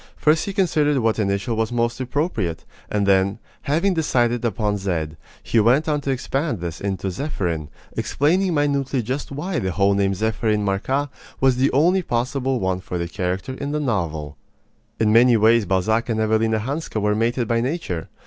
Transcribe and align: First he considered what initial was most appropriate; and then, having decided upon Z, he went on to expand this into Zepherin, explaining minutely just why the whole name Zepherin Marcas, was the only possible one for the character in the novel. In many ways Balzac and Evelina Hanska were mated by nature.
First 0.17 0.45
he 0.45 0.51
considered 0.53 0.97
what 0.97 1.19
initial 1.19 1.55
was 1.55 1.71
most 1.71 1.99
appropriate; 2.01 2.65
and 2.89 3.05
then, 3.05 3.37
having 3.61 3.93
decided 3.93 4.43
upon 4.43 4.79
Z, 4.79 5.09
he 5.43 5.59
went 5.59 5.87
on 5.87 6.01
to 6.01 6.09
expand 6.09 6.59
this 6.59 6.81
into 6.81 7.11
Zepherin, 7.11 7.69
explaining 7.95 8.55
minutely 8.55 9.03
just 9.03 9.31
why 9.31 9.59
the 9.59 9.69
whole 9.69 9.93
name 9.93 10.15
Zepherin 10.15 10.65
Marcas, 10.65 11.09
was 11.39 11.57
the 11.57 11.71
only 11.71 12.01
possible 12.01 12.59
one 12.59 12.79
for 12.79 12.97
the 12.97 13.07
character 13.07 13.53
in 13.53 13.73
the 13.73 13.79
novel. 13.79 14.37
In 14.99 15.13
many 15.13 15.37
ways 15.37 15.67
Balzac 15.67 16.09
and 16.09 16.19
Evelina 16.19 16.57
Hanska 16.61 16.99
were 16.99 17.13
mated 17.13 17.47
by 17.47 17.61
nature. 17.61 18.09